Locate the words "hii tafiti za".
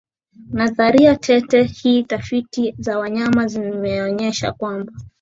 1.63-2.99